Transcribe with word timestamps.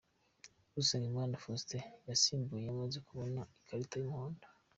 Usengimana 0.81 1.41
Faustin 1.43 1.83
yasimbuwe 2.09 2.59
yamaze 2.67 2.97
kubona 3.07 3.41
ikarita 3.61 3.95
y’umuhondo. 3.99 4.45